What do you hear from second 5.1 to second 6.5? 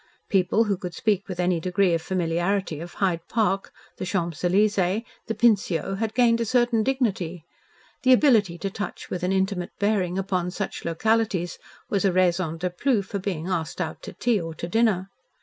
the Pincio, had gained a